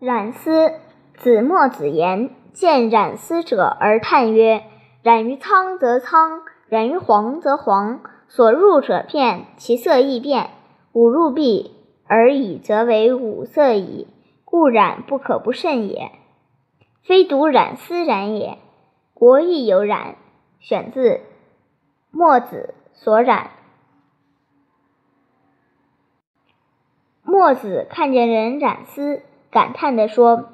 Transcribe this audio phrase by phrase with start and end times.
[0.00, 0.72] 染丝，
[1.16, 4.64] 子墨子言，见染丝者而叹曰
[5.02, 8.00] ：“染于苍则苍，染于黄则黄。
[8.26, 10.50] 所入者片，其色亦变。
[10.92, 11.76] 五入必
[12.06, 14.08] 而已，则为五色矣。
[14.44, 16.10] 故染不可不慎也。
[17.02, 18.58] 非独染丝染也，
[19.14, 20.16] 国亦有染。”
[20.58, 21.20] 选自
[22.10, 23.50] 墨子所染。
[27.22, 29.22] 墨子看见人染丝。
[29.54, 30.46] 感叹地说：“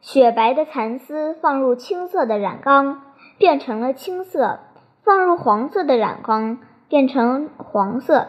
[0.00, 3.02] 雪白的蚕丝放入青色的染缸，
[3.36, 4.60] 变成了青色；
[5.04, 6.58] 放入黄色的染缸，
[6.88, 8.28] 变成黄色。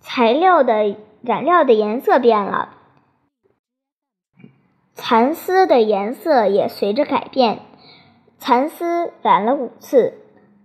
[0.00, 2.70] 材料的染料的颜色变了，
[4.94, 7.58] 蚕丝的颜色也随着改变。
[8.38, 10.14] 蚕丝染了五次，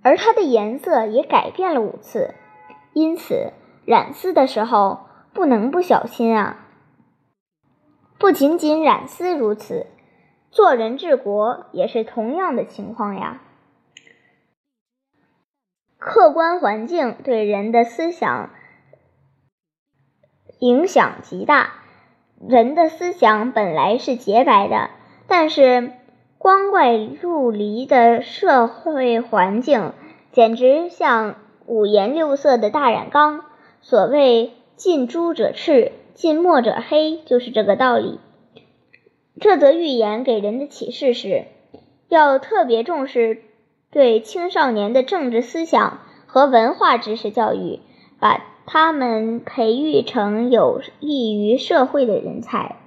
[0.02, 2.34] 而它的颜色也改变了五次。
[2.94, 3.52] 因此，
[3.84, 5.02] 染丝的时候
[5.34, 6.64] 不能不小心啊。”
[8.20, 9.86] 不仅仅染丝如此，
[10.50, 13.42] 做人治国也是同样的情况呀。
[16.00, 18.52] 客观环境对人的思想
[20.60, 21.74] 影响极大。
[22.48, 24.92] 人的思想本来是洁白的，
[25.28, 25.92] 但是
[26.38, 29.94] 光怪陆离的社会环境
[30.32, 33.46] 简直像五颜六色的大染缸。
[33.82, 35.92] 所谓“近朱者赤”。
[36.18, 38.20] 近墨者黑，就是这个道理。
[39.40, 41.46] 这则寓言给人的启示是，
[42.10, 43.44] 要特别重视
[43.92, 47.82] 对青少年的政治思想和文化知识教育，
[48.20, 52.78] 把他们培育成有益于社会的人才。